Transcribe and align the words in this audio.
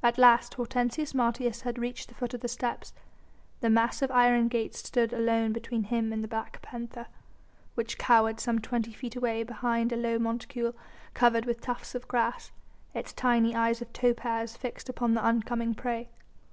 At 0.00 0.16
last 0.16 0.54
Hortensius 0.54 1.12
Martius 1.12 1.62
had 1.62 1.76
reached 1.76 2.06
the 2.08 2.14
foot 2.14 2.32
of 2.34 2.40
the 2.40 2.46
steps. 2.46 2.92
The 3.62 3.68
massive 3.68 4.12
iron 4.12 4.46
gates 4.46 4.78
stood 4.78 5.12
alone 5.12 5.52
between 5.52 5.82
him 5.82 6.12
and 6.12 6.22
the 6.22 6.28
black 6.28 6.62
panther, 6.62 7.08
which 7.74 7.98
cowered 7.98 8.38
some 8.38 8.60
twenty 8.60 8.92
feet 8.92 9.16
away 9.16 9.42
behind 9.42 9.90
a 9.90 9.96
low 9.96 10.20
monticule 10.20 10.76
covered 11.14 11.46
with 11.46 11.60
tufts 11.60 11.96
of 11.96 12.06
grass, 12.06 12.52
its 12.94 13.12
tiny 13.12 13.56
eyes 13.56 13.82
of 13.82 13.92
topaz 13.92 14.56
fixed 14.56 14.88
upon 14.88 15.14
the 15.14 15.24
oncoming 15.24 15.74
prey. 15.74 16.10